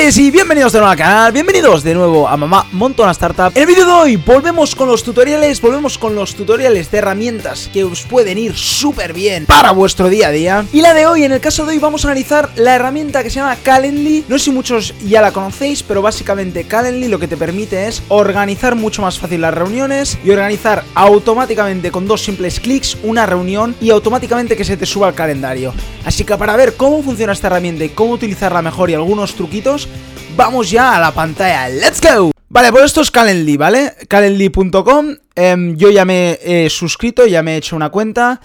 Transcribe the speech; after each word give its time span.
y 0.00 0.30
bienvenidos 0.30 0.72
de 0.72 0.78
nuevo 0.78 0.90
al 0.90 0.96
canal, 0.96 1.30
bienvenidos 1.30 1.82
de 1.82 1.94
nuevo 1.94 2.26
a 2.26 2.34
Mamá 2.34 2.66
Montona 2.72 3.10
Startup. 3.10 3.52
En 3.54 3.60
el 3.60 3.66
vídeo 3.66 3.84
de 3.84 3.92
hoy 3.92 4.16
volvemos 4.16 4.74
con 4.74 4.88
los 4.88 5.02
tutoriales, 5.04 5.60
volvemos 5.60 5.98
con 5.98 6.14
los 6.14 6.34
tutoriales 6.34 6.90
de 6.90 6.98
herramientas 6.98 7.68
que 7.70 7.84
os 7.84 8.04
pueden 8.04 8.38
ir 8.38 8.56
súper 8.56 9.12
bien 9.12 9.44
para 9.44 9.72
vuestro 9.72 10.08
día 10.08 10.28
a 10.28 10.30
día. 10.30 10.64
Y 10.72 10.80
la 10.80 10.94
de 10.94 11.06
hoy, 11.06 11.24
en 11.24 11.32
el 11.32 11.40
caso 11.40 11.66
de 11.66 11.72
hoy 11.72 11.78
vamos 11.78 12.04
a 12.04 12.08
analizar 12.08 12.48
la 12.56 12.76
herramienta 12.76 13.22
que 13.22 13.28
se 13.28 13.36
llama 13.36 13.56
Calendly. 13.62 14.24
No 14.26 14.38
sé 14.38 14.46
si 14.46 14.50
muchos 14.52 14.94
ya 15.04 15.20
la 15.20 15.32
conocéis, 15.32 15.82
pero 15.82 16.00
básicamente 16.00 16.64
Calendly 16.64 17.08
lo 17.08 17.18
que 17.18 17.28
te 17.28 17.36
permite 17.36 17.86
es 17.86 18.02
organizar 18.08 18.76
mucho 18.76 19.02
más 19.02 19.18
fácil 19.18 19.42
las 19.42 19.52
reuniones 19.52 20.18
Y 20.24 20.30
organizar 20.30 20.82
automáticamente 20.94 21.90
con 21.90 22.08
dos 22.08 22.22
simples 22.22 22.58
clics 22.58 22.96
una 23.02 23.26
reunión 23.26 23.76
y 23.82 23.90
automáticamente 23.90 24.56
que 24.56 24.64
se 24.64 24.78
te 24.78 24.86
suba 24.86 25.08
al 25.08 25.14
calendario. 25.14 25.74
Así 26.06 26.24
que 26.24 26.38
para 26.38 26.56
ver 26.56 26.74
cómo 26.76 27.02
funciona 27.02 27.34
esta 27.34 27.48
herramienta 27.48 27.84
y 27.84 27.90
cómo 27.90 28.14
utilizarla 28.14 28.62
mejor 28.62 28.88
y 28.88 28.94
algunos 28.94 29.34
truquitos 29.34 29.89
vamos 30.36 30.70
ya 30.70 30.96
a 30.96 31.00
la 31.00 31.12
pantalla. 31.12 31.68
¡Let's 31.68 32.00
go! 32.00 32.30
Vale, 32.48 32.72
pues 32.72 32.84
esto 32.84 33.00
es 33.00 33.10
Calendly, 33.10 33.56
¿vale? 33.56 33.94
Calendly.com. 34.08 35.16
Em, 35.34 35.76
yo 35.76 35.90
ya 35.90 36.04
me 36.04 36.38
he 36.42 36.68
suscrito, 36.68 37.26
ya 37.26 37.42
me 37.42 37.54
he 37.54 37.56
hecho 37.58 37.76
una 37.76 37.90
cuenta. 37.90 38.40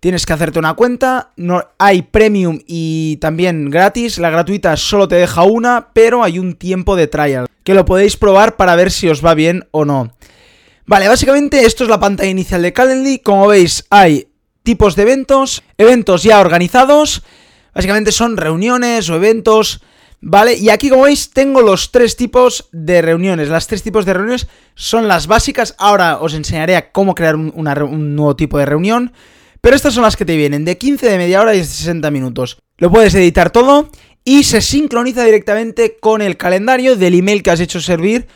Tienes 0.00 0.26
que 0.26 0.32
hacerte 0.32 0.58
una 0.58 0.74
cuenta. 0.74 1.32
No, 1.36 1.64
hay 1.78 2.02
premium 2.02 2.60
y 2.66 3.16
también 3.16 3.68
gratis. 3.68 4.18
La 4.18 4.30
gratuita 4.30 4.76
solo 4.76 5.08
te 5.08 5.16
deja 5.16 5.42
una, 5.42 5.88
pero 5.92 6.22
hay 6.22 6.38
un 6.38 6.54
tiempo 6.54 6.94
de 6.94 7.08
trial 7.08 7.46
que 7.64 7.74
lo 7.74 7.84
podéis 7.84 8.16
probar 8.16 8.56
para 8.56 8.76
ver 8.76 8.92
si 8.92 9.08
os 9.08 9.24
va 9.24 9.34
bien 9.34 9.66
o 9.72 9.84
no. 9.84 10.12
Vale, 10.86 11.08
básicamente 11.08 11.66
esto 11.66 11.84
es 11.84 11.90
la 11.90 12.00
pantalla 12.00 12.30
inicial 12.30 12.62
de 12.62 12.72
Calendly. 12.72 13.18
Como 13.18 13.48
veis, 13.48 13.84
hay 13.90 14.28
tipos 14.62 14.96
de 14.96 15.02
eventos, 15.02 15.62
eventos 15.76 16.22
ya 16.22 16.40
organizados. 16.40 17.22
Básicamente 17.74 18.12
son 18.12 18.36
reuniones 18.36 19.10
o 19.10 19.16
eventos 19.16 19.82
¿Vale? 20.20 20.54
Y 20.54 20.70
aquí, 20.70 20.90
como 20.90 21.04
veis, 21.04 21.30
tengo 21.30 21.62
los 21.62 21.92
tres 21.92 22.16
tipos 22.16 22.68
de 22.72 23.02
reuniones. 23.02 23.48
Las 23.48 23.66
tres 23.68 23.82
tipos 23.82 24.04
de 24.04 24.14
reuniones 24.14 24.48
son 24.74 25.06
las 25.06 25.26
básicas. 25.28 25.74
Ahora 25.78 26.18
os 26.18 26.34
enseñaré 26.34 26.90
cómo 26.92 27.14
crear 27.14 27.36
un, 27.36 28.16
nuevo 28.16 28.34
tipo 28.34 28.58
de 28.58 28.66
reunión. 28.66 29.12
Pero 29.60 29.76
estas 29.76 29.94
son 29.94 30.02
las 30.02 30.16
que 30.16 30.24
te 30.24 30.36
vienen, 30.36 30.64
de 30.64 30.78
15, 30.78 31.08
de 31.08 31.18
media 31.18 31.40
hora 31.40 31.54
y 31.54 31.58
de 31.58 31.64
60 31.64 32.10
minutos. 32.10 32.58
Lo 32.78 32.90
puedes 32.90 33.14
editar 33.14 33.50
todo 33.50 33.90
y 34.24 34.44
se 34.44 34.60
sincroniza 34.60 35.24
directamente 35.24 35.96
con 36.00 36.22
el 36.22 36.36
calendario 36.36 36.96
del 36.96 37.14
email 37.14 37.42
que 37.42 37.50
has 37.50 37.60
hecho 37.60 37.80
servir 37.80 38.26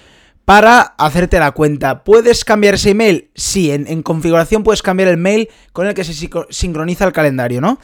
para 0.44 0.80
hacerte 0.80 1.38
la 1.38 1.52
cuenta. 1.52 2.02
¿Puedes 2.02 2.44
cambiar 2.44 2.74
ese 2.74 2.90
email? 2.90 3.30
Sí, 3.34 3.70
en, 3.70 3.86
en 3.86 4.02
configuración 4.02 4.64
puedes 4.64 4.82
cambiar 4.82 5.08
el 5.08 5.16
mail 5.16 5.48
con 5.72 5.86
el 5.86 5.94
que 5.94 6.02
se 6.02 6.28
sincroniza 6.50 7.04
el 7.04 7.12
calendario, 7.12 7.60
¿no? 7.60 7.78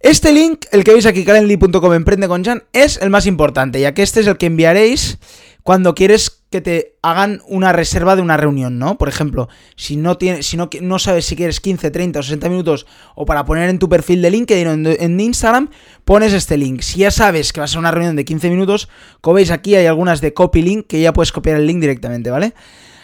Este 0.00 0.32
link, 0.32 0.64
el 0.72 0.82
que 0.82 0.92
veis 0.92 1.04
aquí, 1.04 1.24
calendly.com 1.24 1.92
emprende 1.92 2.26
con 2.26 2.42
Jan, 2.42 2.62
es 2.72 2.96
el 3.02 3.10
más 3.10 3.26
importante, 3.26 3.80
ya 3.80 3.92
que 3.92 4.02
este 4.02 4.20
es 4.20 4.26
el 4.26 4.38
que 4.38 4.46
enviaréis 4.46 5.18
cuando 5.62 5.94
quieres 5.94 6.40
que 6.48 6.62
te 6.62 6.96
hagan 7.02 7.42
una 7.46 7.72
reserva 7.72 8.16
de 8.16 8.22
una 8.22 8.38
reunión, 8.38 8.78
¿no? 8.78 8.96
Por 8.96 9.08
ejemplo, 9.08 9.50
si 9.76 9.96
no, 9.96 10.16
tienes, 10.16 10.46
si 10.46 10.56
no, 10.56 10.70
no 10.80 10.98
sabes 10.98 11.26
si 11.26 11.36
quieres 11.36 11.60
15, 11.60 11.90
30 11.90 12.18
o 12.18 12.22
60 12.22 12.48
minutos 12.48 12.86
o 13.14 13.26
para 13.26 13.44
poner 13.44 13.68
en 13.68 13.78
tu 13.78 13.90
perfil 13.90 14.22
de 14.22 14.30
LinkedIn 14.30 14.66
o 14.66 14.72
en, 14.72 15.20
Instagram, 15.20 15.68
pones 16.06 16.32
este 16.32 16.56
link. 16.56 16.80
Si 16.80 17.00
ya 17.00 17.10
sabes 17.10 17.52
que 17.52 17.60
va 17.60 17.66
a 17.72 17.78
una 17.78 17.90
reunión 17.90 18.16
de 18.16 18.24
15 18.24 18.48
minutos, 18.48 18.88
como 19.20 19.34
veis 19.34 19.50
aquí 19.50 19.74
hay 19.74 19.84
algunas 19.84 20.22
de 20.22 20.32
copy 20.32 20.62
link 20.62 20.86
que 20.86 21.00
ya 21.02 21.12
puedes 21.12 21.30
copiar 21.30 21.56
el 21.56 21.66
link 21.66 21.78
directamente, 21.78 22.30
¿vale? 22.30 22.54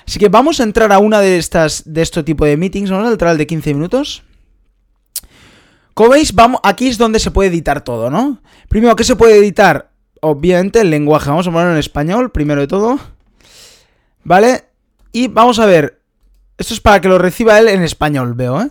Así 0.06 0.18
que 0.18 0.30
vamos 0.30 0.60
a 0.60 0.62
entrar 0.62 0.90
a 0.92 0.98
una 0.98 1.20
de 1.20 1.36
estas, 1.36 1.82
de 1.84 2.00
este 2.00 2.22
tipo 2.22 2.46
de 2.46 2.56
meetings, 2.56 2.90
vamos 2.90 3.08
a 3.08 3.12
entrar 3.12 3.32
al 3.32 3.38
de 3.38 3.46
15 3.46 3.74
minutos. 3.74 4.24
Como 5.96 6.10
veis, 6.10 6.34
vamos, 6.34 6.60
aquí 6.62 6.88
es 6.88 6.98
donde 6.98 7.18
se 7.18 7.30
puede 7.30 7.48
editar 7.48 7.82
todo, 7.82 8.10
¿no? 8.10 8.42
Primero, 8.68 8.94
¿qué 8.96 9.02
se 9.02 9.16
puede 9.16 9.38
editar? 9.38 9.92
Obviamente 10.20 10.82
el 10.82 10.90
lenguaje. 10.90 11.30
Vamos 11.30 11.48
a 11.48 11.50
ponerlo 11.50 11.72
en 11.72 11.78
español, 11.78 12.30
primero 12.30 12.60
de 12.60 12.66
todo. 12.66 13.00
¿Vale? 14.22 14.64
Y 15.12 15.28
vamos 15.28 15.58
a 15.58 15.64
ver. 15.64 16.02
Esto 16.58 16.74
es 16.74 16.80
para 16.82 17.00
que 17.00 17.08
lo 17.08 17.16
reciba 17.16 17.58
él 17.58 17.68
en 17.68 17.82
español, 17.82 18.34
veo, 18.34 18.60
¿eh? 18.60 18.68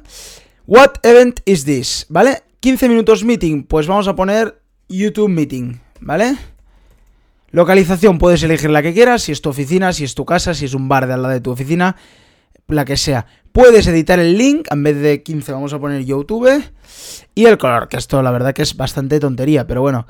What 0.67 0.97
event 1.01 1.39
is 1.45 1.65
this? 1.65 2.05
¿Vale? 2.09 2.43
15 2.59 2.89
minutos 2.89 3.23
meeting. 3.23 3.63
Pues 3.63 3.87
vamos 3.87 4.07
a 4.07 4.15
poner 4.15 4.61
YouTube 4.87 5.29
meeting, 5.29 5.79
¿vale? 6.01 6.37
Localización, 7.49 8.19
puedes 8.19 8.43
elegir 8.43 8.69
la 8.69 8.83
que 8.83 8.93
quieras, 8.93 9.23
si 9.23 9.31
es 9.31 9.41
tu 9.41 9.49
oficina, 9.49 9.93
si 9.93 10.03
es 10.03 10.13
tu 10.13 10.25
casa, 10.25 10.53
si 10.53 10.65
es 10.65 10.75
un 10.75 10.87
bar 10.87 11.07
de 11.07 11.13
al 11.13 11.23
lado 11.23 11.33
de 11.33 11.41
tu 11.41 11.49
oficina, 11.49 11.95
la 12.67 12.85
que 12.85 12.97
sea. 12.97 13.25
Puedes 13.55 13.87
editar 13.87 14.19
el 14.19 14.37
link, 14.37 14.67
en 14.69 14.83
vez 14.83 14.99
de 14.99 15.23
15 15.23 15.53
vamos 15.53 15.71
a 15.71 15.79
poner 15.79 16.03
YouTube. 16.03 16.61
Y 17.35 17.45
el 17.45 17.57
color, 17.57 17.87
que 17.87 17.95
esto 17.95 18.21
la 18.21 18.29
verdad 18.29 18.53
que 18.53 18.63
es 18.63 18.75
bastante 18.75 19.17
tontería, 19.17 19.65
pero 19.65 19.79
bueno. 19.79 20.07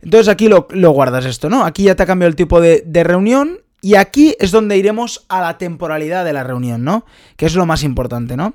Entonces 0.00 0.28
aquí 0.28 0.48
lo, 0.48 0.66
guardas 0.90 1.26
esto, 1.26 1.50
¿no? 1.50 1.66
Aquí 1.66 1.82
ya 1.82 1.94
te 1.94 2.04
ha 2.04 2.06
cambiado 2.06 2.30
el 2.30 2.36
tipo 2.36 2.58
de, 2.58 2.82
de 2.86 3.04
reunión. 3.04 3.60
Y 3.82 3.96
aquí 3.96 4.34
es 4.40 4.50
donde 4.50 4.78
iremos 4.78 5.26
a 5.28 5.42
la 5.42 5.58
temporalidad 5.58 6.24
de 6.24 6.32
la 6.32 6.42
reunión, 6.42 6.82
¿no? 6.82 7.04
Que 7.36 7.44
es 7.44 7.54
lo 7.54 7.66
más 7.66 7.82
importante, 7.82 8.34
¿no? 8.34 8.54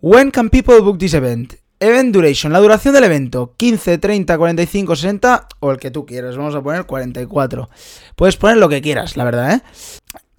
When 0.00 0.30
can 0.30 0.48
people 0.48 0.80
book 0.80 0.96
this 0.96 1.12
event? 1.12 1.52
Event 1.80 2.14
duration, 2.14 2.50
la 2.50 2.60
duración 2.60 2.94
del 2.94 3.04
evento, 3.04 3.52
15, 3.58 3.98
30, 3.98 4.38
45, 4.38 4.96
60 4.96 5.48
o 5.60 5.70
el 5.70 5.76
que 5.76 5.90
tú 5.90 6.06
quieras. 6.06 6.38
Vamos 6.38 6.54
a 6.54 6.62
poner 6.62 6.86
44. 6.86 7.68
Puedes 8.16 8.38
poner 8.38 8.56
lo 8.56 8.70
que 8.70 8.80
quieras, 8.80 9.18
la 9.18 9.24
verdad, 9.24 9.52
¿eh? 9.52 9.62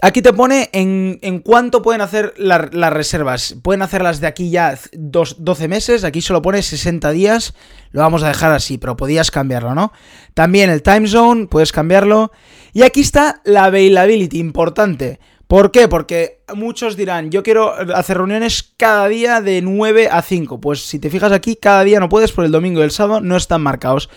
Aquí 0.02 0.22
te 0.22 0.34
pone 0.34 0.70
en, 0.74 1.40
cuánto 1.40 1.82
pueden 1.82 2.02
hacer 2.02 2.34
las 2.38 2.94
reservas. 2.94 3.56
Pueden 3.62 3.82
hacerlas 3.82 4.20
de 4.20 4.28
aquí 4.28 4.50
ya 4.50 4.78
12 4.94 5.68
meses. 5.70 6.04
Aquí 6.04 6.22
solo 6.22 6.42
pone 6.42 6.62
60 6.62 7.12
días. 7.12 7.54
Lo 7.92 8.02
vamos 8.02 8.22
a 8.24 8.28
dejar 8.28 8.52
así, 8.52 8.78
pero 8.78 8.98
podías 8.98 9.32
cambiarlo, 9.32 9.74
¿no? 9.74 9.94
También 10.34 10.70
el 10.70 10.84
time 10.84 11.08
zone, 11.08 11.48
puedes 11.48 11.72
cambiarlo. 11.72 12.32
Y 12.74 12.84
aquí 12.84 13.02
está 13.02 13.42
la 13.46 13.66
availability, 13.66 14.38
importante. 14.38 15.20
¿Por 15.48 15.72
qué? 15.72 15.88
Porque 15.88 16.42
muchos 16.54 16.98
dirán, 16.98 17.32
yo 17.32 17.42
quiero 17.42 17.74
hacer 17.96 18.18
reuniones 18.18 18.74
cada 18.78 19.08
día 19.08 19.40
de 19.40 19.62
9 19.62 20.10
a 20.12 20.22
5. 20.22 20.60
Pues 20.60 20.82
si 20.82 21.00
te 21.00 21.10
fijas 21.10 21.32
aquí, 21.32 21.56
cada 21.56 21.86
día 21.86 22.02
no 22.02 22.10
puedes, 22.10 22.34
por 22.34 22.44
el 22.44 22.52
domingo 22.52 22.82
y 22.82 22.84
el 22.84 22.92
sábado 22.92 23.22
no 23.22 23.38
están 23.38 23.62
marcados. 23.62 24.10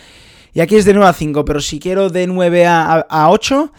Y 0.55 0.61
aquí 0.61 0.75
es 0.75 0.85
de 0.85 0.95
9 0.95 1.09
a 1.09 1.13
5, 1.13 1.45
pero 1.45 1.61
si 1.61 1.79
quiero 1.79 2.11
de 2.11 2.27
9 2.27 2.67
a, 2.67 3.07
a 3.09 3.31
8 3.31 3.73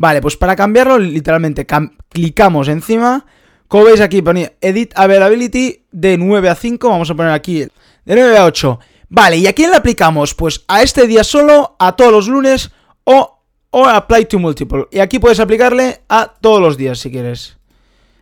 Vale, 0.00 0.22
pues 0.22 0.34
para 0.38 0.56
cambiarlo, 0.56 0.98
literalmente 0.98 1.66
clicamos 2.08 2.68
encima. 2.68 3.26
Como 3.68 3.84
veis 3.84 4.00
aquí, 4.00 4.22
ponía 4.22 4.54
Edit 4.62 4.94
Availability 4.96 5.84
de 5.92 6.16
9 6.16 6.48
a 6.48 6.54
5. 6.54 6.88
Vamos 6.88 7.10
a 7.10 7.14
poner 7.14 7.32
aquí 7.32 7.58
de 7.60 7.70
9 8.06 8.38
a 8.38 8.46
8. 8.46 8.78
Vale, 9.10 9.36
¿y 9.36 9.46
a 9.46 9.52
quién 9.52 9.68
le 9.68 9.76
aplicamos? 9.76 10.34
Pues 10.34 10.64
a 10.68 10.82
este 10.82 11.06
día 11.06 11.22
solo, 11.22 11.76
a 11.78 11.96
todos 11.96 12.12
los 12.12 12.28
lunes 12.28 12.70
o, 13.04 13.42
o 13.68 13.84
Apply 13.84 14.24
to 14.24 14.38
Multiple. 14.38 14.86
Y 14.90 15.00
aquí 15.00 15.18
puedes 15.18 15.38
aplicarle 15.38 16.00
a 16.08 16.32
todos 16.40 16.62
los 16.62 16.78
días 16.78 16.98
si 16.98 17.10
quieres. 17.10 17.58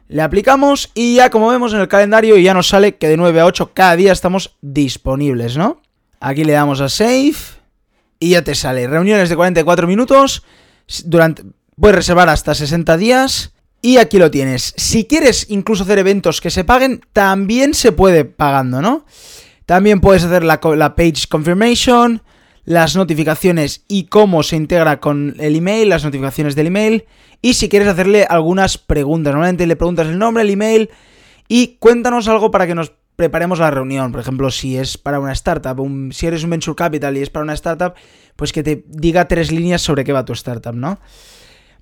Le 0.08 0.22
aplicamos 0.22 0.90
y 0.94 1.14
ya 1.14 1.30
como 1.30 1.46
vemos 1.46 1.74
en 1.74 1.78
el 1.78 1.86
calendario 1.86 2.36
ya 2.38 2.54
nos 2.54 2.66
sale 2.66 2.96
que 2.96 3.06
de 3.06 3.16
9 3.16 3.38
a 3.38 3.46
8 3.46 3.70
cada 3.72 3.94
día 3.94 4.10
estamos 4.10 4.56
disponibles, 4.62 5.56
¿no? 5.56 5.80
Aquí 6.18 6.42
le 6.42 6.54
damos 6.54 6.80
a 6.80 6.88
Save 6.88 7.36
y 8.18 8.30
ya 8.30 8.42
te 8.42 8.56
sale 8.56 8.88
reuniones 8.88 9.28
de 9.28 9.36
44 9.36 9.86
minutos 9.86 10.42
durante 11.04 11.44
Puedes 11.80 11.96
reservar 11.96 12.28
hasta 12.28 12.54
60 12.54 12.96
días. 12.96 13.52
Y 13.80 13.98
aquí 13.98 14.18
lo 14.18 14.30
tienes. 14.30 14.74
Si 14.76 15.04
quieres 15.04 15.46
incluso 15.50 15.84
hacer 15.84 15.98
eventos 15.98 16.40
que 16.40 16.50
se 16.50 16.64
paguen, 16.64 17.00
también 17.12 17.74
se 17.74 17.92
puede 17.92 18.24
pagando, 18.24 18.82
¿no? 18.82 19.06
También 19.66 20.00
puedes 20.00 20.24
hacer 20.24 20.42
la, 20.42 20.58
page 20.60 21.28
confirmation, 21.28 22.22
las 22.64 22.96
notificaciones 22.96 23.84
y 23.86 24.04
cómo 24.04 24.42
se 24.42 24.56
integra 24.56 24.98
con 24.98 25.36
el 25.38 25.54
email, 25.54 25.90
las 25.90 26.02
notificaciones 26.02 26.56
del 26.56 26.68
email. 26.68 27.04
Y 27.40 27.54
si 27.54 27.68
quieres 27.68 27.86
hacerle 27.86 28.26
algunas 28.28 28.78
preguntas, 28.78 29.32
normalmente 29.32 29.66
le 29.66 29.76
preguntas 29.76 30.08
el 30.08 30.18
nombre, 30.18 30.42
el 30.42 30.50
email 30.50 30.90
y 31.46 31.76
cuéntanos 31.78 32.26
algo 32.26 32.50
para 32.50 32.66
que 32.66 32.74
nos 32.74 32.92
preparemos 33.14 33.60
la 33.60 33.70
reunión. 33.70 34.10
Por 34.10 34.20
ejemplo, 34.20 34.50
si 34.50 34.76
es 34.76 34.98
para 34.98 35.20
una 35.20 35.32
startup, 35.32 35.78
si 36.12 36.26
eres 36.26 36.42
un 36.42 36.50
venture 36.50 36.74
capital 36.74 37.16
y 37.16 37.22
es 37.22 37.30
para 37.30 37.44
una 37.44 37.54
startup, 37.54 37.94
pues 38.34 38.52
que 38.52 38.64
te 38.64 38.84
diga 38.88 39.28
tres 39.28 39.52
líneas 39.52 39.82
sobre 39.82 40.02
qué 40.02 40.12
va 40.12 40.24
tu 40.24 40.32
startup, 40.32 40.74
¿no? 40.74 40.98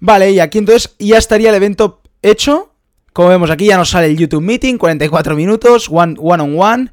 Vale, 0.00 0.30
y 0.30 0.40
aquí 0.40 0.58
entonces 0.58 0.94
ya 0.98 1.18
estaría 1.18 1.50
el 1.50 1.54
evento 1.54 2.02
hecho. 2.22 2.72
Como 3.12 3.28
vemos 3.28 3.50
aquí 3.50 3.66
ya 3.66 3.78
nos 3.78 3.90
sale 3.90 4.08
el 4.08 4.16
YouTube 4.16 4.42
Meeting, 4.42 4.76
44 4.76 5.34
minutos, 5.36 5.88
one, 5.90 6.16
one 6.18 6.42
on 6.42 6.58
one. 6.58 6.92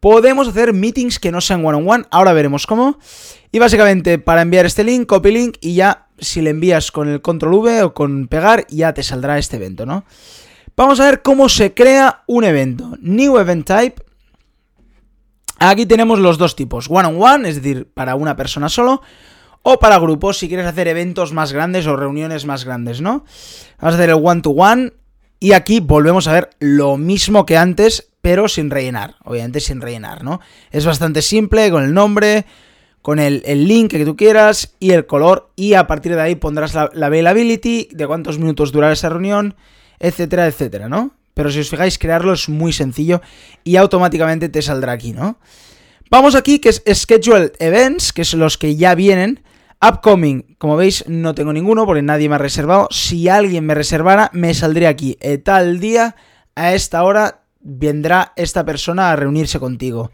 Podemos 0.00 0.46
hacer 0.46 0.72
meetings 0.72 1.18
que 1.18 1.32
no 1.32 1.40
sean 1.40 1.64
one 1.64 1.78
on 1.78 1.88
one, 1.88 2.04
ahora 2.10 2.32
veremos 2.32 2.66
cómo. 2.66 2.98
Y 3.50 3.58
básicamente 3.58 4.18
para 4.18 4.42
enviar 4.42 4.66
este 4.66 4.84
link, 4.84 5.06
copy 5.06 5.32
link 5.32 5.56
y 5.60 5.74
ya 5.74 6.08
si 6.18 6.42
le 6.42 6.50
envías 6.50 6.92
con 6.92 7.08
el 7.08 7.22
control 7.22 7.54
V 7.54 7.82
o 7.82 7.94
con 7.94 8.28
pegar, 8.28 8.66
ya 8.68 8.92
te 8.92 9.02
saldrá 9.02 9.38
este 9.38 9.56
evento, 9.56 9.86
¿no? 9.86 10.04
Vamos 10.76 11.00
a 11.00 11.06
ver 11.06 11.22
cómo 11.22 11.48
se 11.48 11.72
crea 11.72 12.22
un 12.26 12.44
evento. 12.44 12.98
New 13.00 13.38
Event 13.38 13.66
Type. 13.66 14.02
Aquí 15.58 15.86
tenemos 15.86 16.18
los 16.18 16.36
dos 16.36 16.54
tipos, 16.54 16.86
one 16.90 17.08
on 17.08 17.22
one, 17.22 17.48
es 17.48 17.56
decir, 17.56 17.90
para 17.94 18.14
una 18.14 18.36
persona 18.36 18.68
solo, 18.68 19.00
o 19.68 19.80
para 19.80 19.98
grupos 19.98 20.38
si 20.38 20.46
quieres 20.46 20.64
hacer 20.64 20.86
eventos 20.86 21.32
más 21.32 21.52
grandes 21.52 21.88
o 21.88 21.96
reuniones 21.96 22.46
más 22.46 22.64
grandes, 22.64 23.00
¿no? 23.00 23.24
Vamos 23.80 23.94
a 23.94 23.98
hacer 23.98 24.10
el 24.10 24.20
one-to-one 24.22 24.92
y 25.40 25.54
aquí 25.54 25.80
volvemos 25.80 26.28
a 26.28 26.34
ver 26.34 26.50
lo 26.60 26.96
mismo 26.96 27.44
que 27.44 27.56
antes, 27.56 28.10
pero 28.22 28.46
sin 28.46 28.70
rellenar, 28.70 29.16
obviamente 29.24 29.58
sin 29.58 29.80
rellenar, 29.80 30.22
¿no? 30.22 30.38
Es 30.70 30.86
bastante 30.86 31.20
simple 31.20 31.68
con 31.72 31.82
el 31.82 31.92
nombre, 31.92 32.46
con 33.02 33.18
el, 33.18 33.42
link 33.66 33.90
que 33.90 34.04
tú 34.04 34.14
quieras 34.14 34.76
y 34.78 34.92
el 34.92 35.06
color 35.06 35.50
y 35.56 35.74
a 35.74 35.88
partir 35.88 36.14
de 36.14 36.22
ahí 36.22 36.36
pondrás 36.36 36.72
la, 36.72 36.88
la 36.94 37.06
availability, 37.06 37.88
de 37.90 38.06
cuántos 38.06 38.38
minutos 38.38 38.70
durará 38.70 38.92
esa 38.92 39.08
reunión, 39.08 39.56
etcétera, 39.98 40.46
etcétera, 40.46 40.88
¿no? 40.88 41.16
Pero 41.34 41.50
si 41.50 41.58
os 41.58 41.68
fijáis, 41.68 41.98
crearlo 41.98 42.32
es 42.34 42.48
muy 42.48 42.72
sencillo 42.72 43.20
y 43.64 43.74
automáticamente 43.74 44.48
te 44.48 44.62
saldrá 44.62 44.92
aquí, 44.92 45.12
¿no? 45.12 45.40
Vamos 46.08 46.36
aquí, 46.36 46.60
que 46.60 46.68
es 46.68 46.82
Scheduled 46.86 47.54
Events, 47.58 48.12
que 48.12 48.24
son 48.24 48.38
los 48.38 48.58
que 48.58 48.76
ya 48.76 48.94
vienen. 48.94 49.42
Upcoming, 49.80 50.56
como 50.58 50.76
veis, 50.76 51.04
no 51.06 51.34
tengo 51.34 51.52
ninguno 51.52 51.84
porque 51.84 52.02
nadie 52.02 52.28
me 52.28 52.36
ha 52.36 52.38
reservado. 52.38 52.88
Si 52.90 53.28
alguien 53.28 53.66
me 53.66 53.74
reservara, 53.74 54.30
me 54.32 54.54
saldría 54.54 54.88
aquí. 54.88 55.18
Eh, 55.20 55.38
tal 55.38 55.80
día, 55.80 56.16
a 56.54 56.72
esta 56.74 57.02
hora, 57.04 57.42
vendrá 57.60 58.32
esta 58.36 58.64
persona 58.64 59.10
a 59.10 59.16
reunirse 59.16 59.60
contigo. 59.60 60.10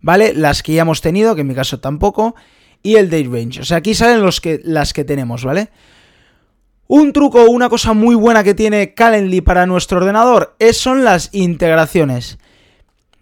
¿Vale? 0.00 0.34
Las 0.34 0.62
que 0.62 0.74
ya 0.74 0.82
hemos 0.82 1.00
tenido, 1.00 1.34
que 1.34 1.40
en 1.40 1.46
mi 1.46 1.54
caso 1.54 1.80
tampoco. 1.80 2.34
Y 2.82 2.96
el 2.96 3.10
date 3.10 3.28
range. 3.30 3.60
O 3.60 3.64
sea, 3.64 3.78
aquí 3.78 3.94
salen 3.94 4.22
los 4.22 4.40
que, 4.40 4.60
las 4.62 4.92
que 4.92 5.04
tenemos, 5.04 5.44
¿vale? 5.44 5.70
Un 6.86 7.12
truco 7.12 7.44
una 7.44 7.68
cosa 7.68 7.92
muy 7.92 8.14
buena 8.14 8.44
que 8.44 8.54
tiene 8.54 8.94
Calendly 8.94 9.40
para 9.40 9.66
nuestro 9.66 9.98
ordenador 9.98 10.54
es, 10.58 10.76
son 10.76 11.04
las 11.04 11.30
integraciones. 11.32 12.38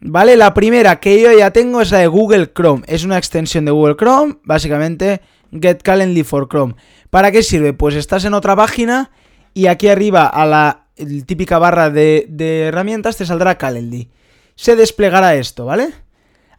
¿Vale? 0.01 0.37
La 0.37 0.53
primera 0.53 1.01
que 1.01 1.21
yo 1.21 1.37
ya 1.37 1.53
tengo 1.53 1.81
es 1.81 1.91
la 1.91 1.99
de 1.99 2.07
Google 2.07 2.53
Chrome. 2.53 2.85
Es 2.87 3.05
una 3.05 3.19
extensión 3.19 3.65
de 3.65 3.73
Google 3.73 3.97
Chrome, 3.97 4.37
básicamente 4.45 5.21
Get 5.53 5.83
Calendly 5.83 6.25
for 6.25 6.49
Chrome. 6.49 6.77
¿Para 7.11 7.33
qué 7.33 7.43
sirve? 7.43 7.73
Pues 7.73 7.95
estás 7.95 8.25
en 8.25 8.35
otra 8.35 8.57
página 8.57 9.11
y 9.55 9.67
aquí 9.67 9.89
arriba 9.89 10.27
a 10.27 10.47
la 10.47 10.87
típica 11.27 11.59
barra 11.59 11.91
de, 11.91 12.27
de 12.29 12.65
herramientas 12.65 13.17
te 13.17 13.27
saldrá 13.27 13.59
Calendly. 13.59 14.11
Se 14.55 14.77
desplegará 14.77 15.35
esto, 15.35 15.67
¿vale? 15.67 15.93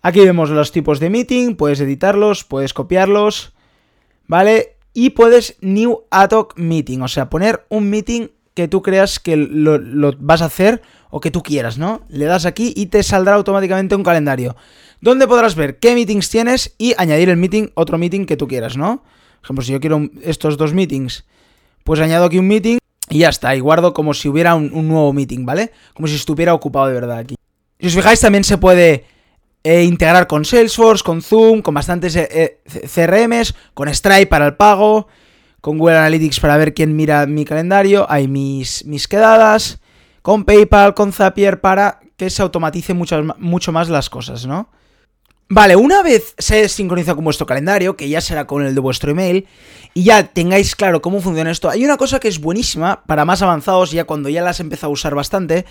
Aquí 0.02 0.20
vemos 0.22 0.50
los 0.50 0.72
tipos 0.72 1.00
de 1.00 1.10
meeting, 1.10 1.56
puedes 1.56 1.80
editarlos, 1.80 2.44
puedes 2.44 2.74
copiarlos, 2.74 3.54
¿vale? 4.28 4.78
Y 4.94 5.12
puedes 5.12 5.58
New 5.62 6.06
Ad 6.12 6.32
Hoc 6.32 6.58
Meeting, 6.58 7.02
o 7.02 7.08
sea, 7.08 7.30
poner 7.30 7.66
un 7.70 7.90
meeting 7.90 8.30
que 8.58 8.68
tú 8.68 8.82
creas 8.82 9.20
que 9.20 9.38
lo, 9.38 10.14
vas 10.18 10.42
a 10.42 10.46
hacer 10.46 10.82
o 11.12 11.20
que 11.20 11.30
tú 11.30 11.44
quieras, 11.44 11.78
¿no? 11.78 12.02
Le 12.10 12.26
das 12.26 12.48
aquí 12.48 12.74
y 12.76 12.88
te 12.88 13.04
saldrá 13.04 13.36
automáticamente 13.36 13.94
un 13.94 14.02
calendario. 14.02 14.56
Donde 15.00 15.28
podrás 15.28 15.54
ver 15.54 15.78
qué 15.78 15.94
meetings 15.94 16.28
tienes 16.32 16.74
y 16.80 16.96
añadir 16.98 17.30
el 17.30 17.38
meeting, 17.38 17.68
otro 17.76 18.00
meeting 18.00 18.26
que 18.26 18.36
tú 18.36 18.48
quieras, 18.48 18.76
¿no? 18.76 19.04
Por 19.04 19.44
ejemplo, 19.44 19.64
si 19.64 19.74
yo 19.74 19.80
quiero 19.80 20.10
estos 20.24 20.58
dos 20.58 20.74
meetings, 20.74 21.26
pues 21.84 22.00
añado 22.00 22.26
aquí 22.26 22.40
un 22.40 22.48
meeting 22.48 22.80
y 23.12 23.20
ya 23.20 23.30
está. 23.30 23.56
Y 23.56 23.60
guardo 23.60 23.94
como 23.94 24.16
si 24.16 24.28
hubiera 24.28 24.56
un, 24.56 24.72
nuevo 24.88 25.14
meeting, 25.14 25.46
¿vale? 25.46 25.72
Como 25.94 26.08
si 26.08 26.16
estuviera 26.16 26.56
ocupado 26.56 26.88
de 26.88 26.94
verdad 26.94 27.20
aquí. 27.20 27.36
Si 27.80 27.86
os 27.86 27.94
fijáis, 27.94 28.20
también 28.20 28.44
se 28.44 28.58
puede 28.58 29.06
e 29.64 29.84
integrar 29.84 30.26
con 30.26 30.46
Salesforce, 30.46 31.04
con 31.04 31.22
Zoom, 31.22 31.62
con 31.62 31.76
bastantes 31.76 32.16
eh, 32.16 32.28
eh, 32.32 32.88
CRMs, 32.88 33.54
con 33.76 33.88
Stripe 33.94 34.26
para 34.26 34.48
el 34.48 34.56
pago, 34.56 35.08
con 35.68 35.80
Google 35.80 35.98
Analytics 35.98 36.40
para 36.40 36.56
ver 36.56 36.74
quién 36.74 36.96
mira 36.96 37.26
mi 37.26 37.44
calendario, 37.44 38.10
hay 38.10 38.30
mis, 38.30 38.86
mis 38.86 39.06
quedadas, 39.06 39.82
con 40.22 40.46
PayPal, 40.46 40.94
con 40.94 41.12
Zapier 41.12 41.60
para 41.60 42.00
que 42.16 42.30
se 42.30 42.42
automatice 42.42 42.94
mucho, 42.94 43.22
mucho 43.38 43.74
más 43.74 43.90
las 43.90 44.10
cosas, 44.10 44.46
¿no? 44.46 44.70
Vale, 45.50 45.76
una 45.76 46.04
vez 46.04 46.36
se 46.38 46.70
sincroniza 46.70 47.16
con 47.16 47.26
vuestro 47.26 47.46
calendario, 47.46 47.98
que 47.98 48.08
ya 48.08 48.22
será 48.22 48.48
con 48.48 48.66
el 48.66 48.76
de 48.76 48.80
vuestro 48.80 49.12
email, 49.12 49.46
y 49.94 50.06
ya 50.06 50.24
tengáis 50.24 50.74
claro 50.74 51.02
cómo 51.02 51.20
funciona 51.20 51.52
esto, 51.52 51.70
hay 51.70 51.84
una 51.84 51.98
cosa 51.98 52.22
que 52.22 52.30
es 52.30 52.40
buenísima 52.40 53.04
para 53.06 53.26
más 53.26 53.42
avanzados, 53.42 53.92
ya 53.92 54.06
cuando 54.06 54.30
ya 54.30 54.44
las 54.44 54.62
empezado 54.62 54.92
a 54.92 54.94
usar 54.94 55.16
bastante. 55.16 55.66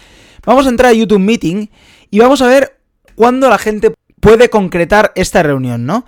Vamos 0.45 0.67
a 0.67 0.69
entrar 0.69 0.91
a 0.91 0.95
YouTube 0.95 1.21
Meeting 1.21 1.71
y 2.11 2.19
vamos 2.19 2.43
a 2.43 2.49
ver 2.49 2.81
cuándo 3.15 3.49
la 3.49 3.57
gente 3.57 3.95
puede 4.21 4.51
concretar 4.51 5.13
esta 5.15 5.43
reunión, 5.43 5.87
¿no? 5.87 6.05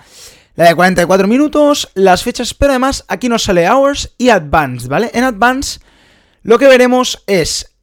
La 0.59 0.65
de 0.65 0.75
44 0.75 1.29
minutos, 1.29 1.89
las 1.95 2.25
fechas, 2.25 2.53
pero 2.53 2.73
además 2.73 3.05
aquí 3.07 3.29
nos 3.29 3.45
sale 3.45 3.71
Hours 3.71 4.17
y 4.19 4.31
Advanced, 4.31 4.89
¿vale? 4.89 5.09
En 5.15 5.23
Advanced 5.23 5.81
lo 6.43 6.59
que 6.59 6.67
veremos 6.67 7.23
es 7.29 7.77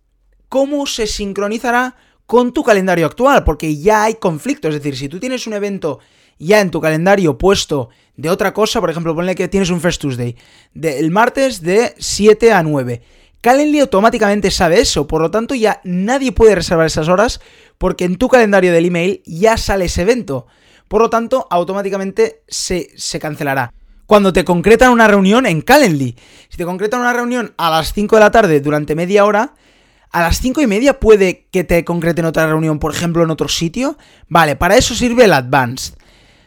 cómo 0.50 0.86
se 0.86 1.08
sincronizará 1.08 1.96
con 2.26 2.52
tu 2.52 2.66
calendario 2.66 3.06
actual, 3.06 3.46
porque 3.46 3.78
ya 3.78 4.04
hay 4.04 4.16
conflicto, 4.16 4.68
es 4.68 4.74
decir, 4.74 4.98
si 4.98 5.08
tú 5.08 5.22
tienes 5.22 5.48
un 5.48 5.54
evento 5.54 6.00
ya 6.38 6.60
en 6.60 6.70
tu 6.70 6.82
calendario 6.82 7.38
puesto 7.38 7.88
de 8.18 8.30
otra 8.30 8.54
cosa, 8.54 8.82
por 8.82 8.90
ejemplo, 8.90 9.16
ponle 9.16 9.36
que 9.36 9.48
tienes 9.48 9.70
un 9.70 9.80
First 9.80 10.02
Tuesday, 10.02 10.36
del 10.74 11.12
martes 11.12 11.62
de 11.62 11.96
7 11.98 12.52
a 12.52 12.62
9, 12.62 13.02
Calendly 13.40 13.80
automáticamente 13.80 14.52
sabe 14.52 14.82
eso, 14.82 15.08
por 15.08 15.22
lo 15.22 15.32
tanto 15.32 15.56
ya 15.56 15.80
nadie 15.86 16.34
puede 16.34 16.56
reservar 16.56 16.88
esas 16.88 17.08
horas 17.08 17.40
porque 17.78 18.04
en 18.04 18.18
tu 18.18 18.28
calendario 18.28 18.74
del 18.74 18.88
email 18.88 19.24
ya 19.26 19.56
sale 19.56 19.86
ese 19.86 20.02
evento. 20.02 20.48
Por 20.88 21.02
lo 21.02 21.10
tanto, 21.10 21.48
automáticamente 21.50 22.44
se, 22.48 22.90
se 22.96 23.20
cancelará. 23.20 23.74
Cuando 24.06 24.32
te 24.34 24.46
concretan 24.46 24.92
una 24.92 25.08
reunión 25.08 25.46
en 25.46 25.62
Calendly, 25.62 26.16
si 26.50 26.58
te 26.58 26.66
concretan 26.66 27.02
una 27.02 27.14
reunión 27.14 27.54
a 27.58 27.72
las 27.72 27.94
5 27.94 28.16
de 28.16 28.20
la 28.20 28.32
tarde 28.32 28.62
durante 28.62 28.96
media 28.96 29.26
hora, 29.26 29.56
a 30.12 30.22
las 30.22 30.40
5 30.40 30.62
y 30.62 30.68
media 30.68 31.00
puede 31.00 31.48
que 31.52 31.64
te 31.64 31.84
concreten 31.84 32.26
otra 32.26 32.48
reunión, 32.48 32.80
por 32.80 32.94
ejemplo, 32.94 33.24
en 33.24 33.32
otro 33.32 33.48
sitio. 33.48 33.98
Vale, 34.30 34.56
para 34.56 34.78
eso 34.78 34.94
sirve 34.94 35.26
el 35.26 35.34
Advanced. 35.34 35.96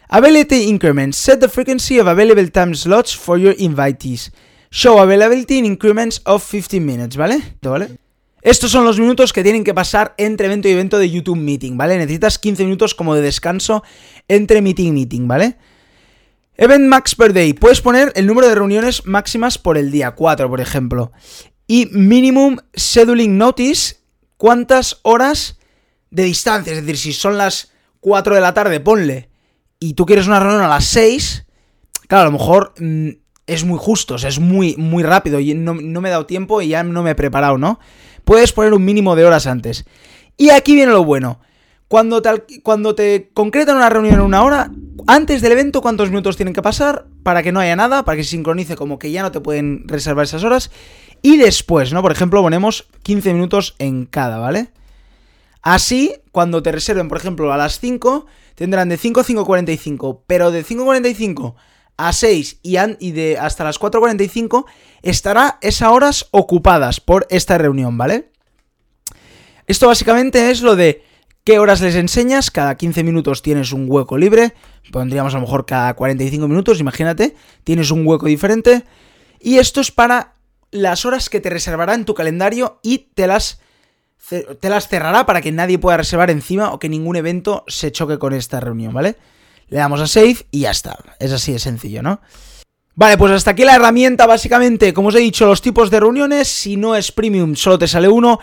Availability 0.09 0.69
Increments. 0.69 1.19
Set 1.19 1.41
the 1.41 1.49
frequency 1.49 1.99
of 1.99 2.07
available 2.07 2.49
time 2.51 2.75
slots 2.75 3.15
for 3.15 3.39
your 3.39 3.55
invitees. 3.59 4.33
Show 4.71 4.99
availability 5.01 5.59
in 5.59 5.67
increments 5.67 6.23
of 6.25 6.43
15 6.43 6.85
minutes, 6.85 7.17
¿vale? 7.17 7.57
¿Vale? 7.61 7.99
Estos 8.43 8.71
son 8.71 8.85
los 8.85 9.01
minutos 9.01 9.33
que 9.33 9.43
tienen 9.43 9.65
que 9.65 9.75
pasar 9.75 10.15
entre 10.17 10.47
evento 10.47 10.69
y 10.69 10.73
evento 10.73 10.99
de 10.99 11.11
YouTube 11.11 11.37
Meeting, 11.37 11.77
¿vale? 11.77 11.99
Necesitas 11.99 12.39
15 12.39 12.65
minutos 12.65 12.95
como 12.95 13.15
de 13.15 13.23
descanso 13.23 13.83
entre 14.29 14.63
meeting 14.63 14.89
y 14.89 14.93
meeting, 14.93 15.29
¿vale? 15.29 15.57
Event 16.57 16.87
max 16.87 17.15
per 17.15 17.33
day. 17.33 17.53
Puedes 17.53 17.81
poner 17.81 18.13
el 18.17 18.27
número 18.27 18.49
de 18.49 18.55
reuniones 18.55 19.07
máximas 19.07 19.59
por 19.59 19.79
el 19.79 19.91
día, 19.91 20.13
4 20.13 20.49
por 20.49 20.61
ejemplo. 20.61 21.13
Y 21.67 21.87
minimum 21.93 22.59
scheduling 22.77 23.39
notice, 23.39 23.97
cuántas 24.37 25.01
horas 25.03 25.59
de 26.11 26.25
distancia. 26.25 26.73
Es 26.73 26.81
decir, 26.81 26.97
si 26.97 27.13
son 27.13 27.39
las 27.39 27.73
4 28.01 28.35
de 28.35 28.41
la 28.41 28.55
tarde, 28.55 28.81
ponle. 28.81 29.31
Y 29.81 29.95
tú 29.95 30.07
quieres 30.07 30.27
una 30.27 30.41
reunión 30.41 30.63
a 30.63 30.69
las 30.69 30.85
6, 30.87 31.47
claro, 32.09 32.23
a 32.23 32.25
lo 32.27 32.33
mejor 32.33 32.75
mm, 32.79 33.11
es 33.47 33.65
muy 33.65 33.79
justo, 33.81 34.17
es 34.17 34.39
muy, 34.39 34.77
muy 34.77 35.03
rápido 35.03 35.41
y 35.41 35.55
no, 35.55 35.75
me 35.75 36.09
he 36.09 36.11
dado 36.11 36.27
tiempo 36.27 36.61
y 36.61 36.69
ya 36.69 36.83
no 36.83 37.03
me 37.03 37.11
he 37.11 37.15
preparado, 37.15 37.57
¿no? 37.57 37.79
Puedes 38.29 38.53
poner 38.53 38.75
un 38.75 38.85
mínimo 38.85 39.17
de 39.17 39.25
horas 39.25 39.47
antes. 39.47 39.87
Y 40.37 40.51
aquí 40.51 40.75
viene 40.75 40.93
lo 40.93 41.03
bueno. 41.03 41.41
Cuando 41.89 42.21
te, 42.21 42.61
cuando 42.63 42.95
te 42.95 43.31
concretan 43.33 43.77
una 43.77 43.89
reunión 43.89 44.17
en 44.17 44.21
una 44.21 44.43
hora, 44.43 44.71
antes 45.07 45.41
del 45.41 45.53
evento, 45.53 45.81
¿cuántos 45.81 46.11
minutos 46.11 46.37
tienen 46.37 46.53
que 46.53 46.61
pasar? 46.61 47.07
Para 47.23 47.43
que 47.43 47.53
no 47.53 47.61
haya 47.61 47.75
nada, 47.75 48.05
para 48.05 48.17
que 48.17 48.25
se 48.25 48.33
sincronice 48.33 48.77
como 48.77 48.99
que 48.99 49.11
ya 49.11 49.23
no 49.23 49.33
te 49.33 49.41
pueden 49.41 49.89
reservar 49.89 50.27
esas 50.27 50.45
horas. 50.45 50.71
Y 51.23 51.39
después, 51.39 51.95
¿no? 51.95 52.03
Por 52.03 52.13
ejemplo, 52.13 52.43
ponemos 52.43 52.91
15 53.03 53.33
minutos 53.33 53.77
en 53.79 54.05
cada, 54.05 54.37
¿vale? 54.37 54.73
Así, 55.63 56.13
cuando 56.31 56.63
te 56.63 56.71
reserven, 56.71 57.09
por 57.09 57.17
ejemplo, 57.17 57.51
a 57.51 57.57
las 57.57 57.81
5, 57.81 58.27
tendrán 58.57 58.91
de 58.91 58.99
5 58.99 59.21
a 59.21 59.25
5.45, 59.25 60.21
pero 60.27 60.51
de 60.51 60.67
5.45 60.67 61.55
a 61.99 62.13
6 62.13 62.61
y, 62.63 62.77
y 63.01 63.13
de 63.13 63.37
hasta 63.39 63.65
las 63.65 63.79
4.45 63.79 64.65
estará 65.03 65.59
esas 65.61 65.91
horas 65.91 66.29
ocupadas 66.31 67.01
por 67.01 67.27
esta 67.29 67.59
reunión, 67.59 67.99
¿vale? 67.99 68.31
Esto 69.67 69.89
básicamente 69.89 70.51
es 70.51 70.63
lo 70.63 70.77
de 70.77 71.03
qué 71.45 71.59
horas 71.59 71.81
les 71.81 71.95
enseñas, 71.97 72.51
cada 72.51 72.77
15 72.77 73.03
minutos 73.03 73.43
tienes 73.43 73.73
un 73.73 73.87
hueco 73.89 74.17
libre, 74.17 74.55
pondríamos 74.93 75.35
a 75.35 75.39
lo 75.39 75.43
mejor 75.43 75.67
cada 75.67 75.95
45 75.95 76.49
minutos, 76.49 76.81
imagínate, 76.81 77.35
tienes 77.65 77.91
un 77.91 78.07
hueco 78.07 78.27
diferente, 78.27 78.85
y 79.41 79.59
esto 79.59 79.81
es 79.81 79.91
para 79.91 80.35
las 80.71 81.05
horas 81.05 81.29
que 81.29 81.41
te 81.41 81.51
reservará 81.51 81.95
en 81.95 82.05
tu 82.05 82.15
calendario 82.15 82.79
y 82.83 83.09
te 83.15 83.27
las, 83.27 83.61
te 84.29 84.69
las 84.69 84.89
cerrará 84.89 85.27
para 85.27 85.41
que 85.41 85.53
nadie 85.53 85.79
pueda 85.79 85.97
reservar 85.97 86.31
encima 86.31 86.73
o 86.73 86.79
que 86.79 86.89
ningún 86.89 87.17
evento 87.17 87.65
se 87.67 87.93
choque 87.93 88.19
con 88.19 88.35
esta 88.35 88.61
reunión, 88.61 88.93
¿vale? 88.93 89.17
Le 89.69 89.79
damos 89.79 90.01
a 90.01 90.07
Save 90.07 90.47
y 90.51 90.61
ya 90.61 90.71
está. 90.71 90.97
Es 91.19 91.33
así 91.33 91.53
de 91.53 91.59
sencillo, 91.59 92.03
¿no? 92.03 92.21
Vale, 92.95 93.17
pues 93.17 93.33
hasta 93.33 93.53
aquí 93.53 93.65
la 93.65 93.77
herramienta, 93.77 94.27
básicamente, 94.27 94.93
como 94.93 95.09
os 95.09 95.15
he 95.15 95.21
dicho, 95.21 95.47
los 95.47 95.63
tipos 95.63 95.91
de 95.91 96.01
reuniones, 96.01 96.49
si 96.49 96.77
no 96.77 96.97
es 96.97 97.13
premium, 97.13 97.55
solo 97.55 97.79
te 97.79 97.87
sale 97.87 98.09
uno. 98.09 98.41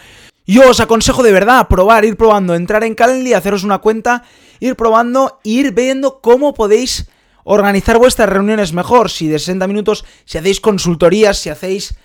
Yo 0.48 0.70
os 0.70 0.79
aconsejo 0.79 1.24
de 1.24 1.34
verdad 1.34 1.67
probar, 1.67 2.05
ir 2.05 2.15
probando, 2.15 2.55
entrar 2.55 2.84
en 2.84 2.96
Calendly, 2.96 3.34
haceros 3.34 3.63
una 3.63 3.79
cuenta, 3.79 4.24
ir 4.60 4.75
probando, 4.75 5.39
ir 5.44 5.74
viendo 5.74 6.22
cómo 6.22 6.53
podéis 6.53 7.08
organizar 7.44 7.98
vuestras 7.98 8.29
reuniones 8.29 8.72
mejor. 8.72 9.10
Si 9.10 9.27
de 9.27 9.39
60 9.39 9.67
minutos, 9.67 10.05
si 10.24 10.38
hacéis 10.38 10.62
consultorías, 10.62 11.38
si 11.38 11.50
hacéis 11.50 11.96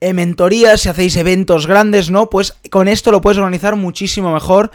mentorías, 0.00 0.80
si 0.80 0.88
hacéis 0.88 1.16
eventos 1.16 1.68
grandes, 1.68 2.10
¿no? 2.10 2.28
Pues 2.28 2.54
con 2.70 2.88
esto 2.88 3.12
lo 3.12 3.20
puedes 3.20 3.38
organizar 3.38 3.76
muchísimo 3.76 4.32
mejor 4.32 4.72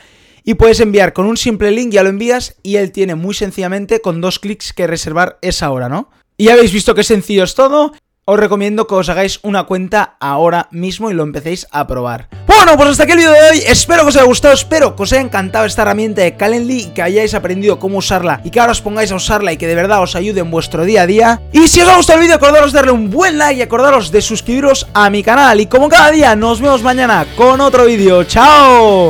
y 0.48 0.54
puedes 0.54 0.80
enviar 0.80 1.12
con 1.12 1.26
un 1.26 1.36
simple 1.36 1.72
link, 1.72 1.92
ya 1.92 2.04
lo 2.04 2.10
envías 2.10 2.56
y 2.64 2.78
él 2.78 2.94
tiene 2.94 3.16
muy 3.16 3.36
sencillamente 3.36 4.00
con 4.00 4.22
dos 4.22 4.40
clics 4.40 4.72
que 4.72 4.88
reservar 4.88 5.40
esa 5.42 5.70
hora, 5.72 5.90
¿no? 5.90 6.10
Y 6.38 6.46
ya 6.46 6.54
habéis 6.54 6.72
visto 6.72 6.96
qué 6.96 7.04
sencillo 7.04 7.44
es 7.44 7.54
todo. 7.54 7.92
os 8.30 8.38
recomiendo 8.38 8.88
que 8.88 8.96
os 8.96 9.08
hagáis 9.08 9.40
una 9.42 9.64
cuenta 9.64 10.18
ahora 10.20 10.68
mismo 10.72 11.10
y 11.10 11.14
lo 11.14 11.24
empecéis 11.24 11.66
a 11.72 11.88
probar. 11.88 12.28
Bueno, 12.46 12.76
pues 12.76 12.90
hasta 12.90 13.04
aquí 13.04 13.14
el 13.14 13.20
vídeo 13.20 13.32
de 13.32 13.40
hoy, 13.40 13.64
espero 13.66 14.04
que 14.04 14.10
os 14.10 14.16
haya 14.18 14.26
gustado, 14.26 14.54
espero 14.54 14.96
que 14.96 15.04
os 15.04 15.14
haya 15.14 15.22
encantado 15.22 15.66
esta 15.66 15.84
herramienta 15.84 16.22
de 16.22 16.36
Calendly 16.36 16.80
y 16.80 16.86
que 16.88 17.02
hayáis 17.02 17.34
aprendido 17.34 17.80
cómo 17.80 18.00
usarla 18.00 18.42
y 18.44 18.50
que 18.50 18.60
ahora 18.60 18.74
os 18.74 18.82
pongáis 18.82 19.12
a 19.14 19.16
usarla 19.16 19.54
y 19.54 19.58
que 19.58 19.68
de 19.68 19.76
verdad 19.76 20.02
os 20.02 20.16
ayude 20.16 20.42
en 20.42 20.52
vuestro 20.52 20.84
día 20.84 21.04
a 21.04 21.08
día. 21.08 21.42
Y 21.54 21.68
si 21.70 21.82
os 21.82 21.88
ha 21.88 21.96
gustado 21.98 22.20
el 22.20 22.24
vídeo, 22.24 22.36
acordaros 22.36 22.72
de 22.72 22.78
darle 22.78 22.92
un 22.92 23.10
buen 23.10 23.38
like 23.38 23.60
y 23.60 23.64
acordaros 23.64 24.12
de 24.12 24.22
suscribiros 24.22 24.88
a 24.94 25.10
mi 25.10 25.24
canal. 25.24 25.62
Y 25.62 25.68
como 25.68 25.88
cada 25.88 26.12
día, 26.12 26.36
nos 26.36 26.60
vemos 26.62 26.84
mañana 26.84 27.26
con 27.38 27.62
otro 27.62 27.86
vídeo. 27.86 28.26
¡Chao! 28.26 29.06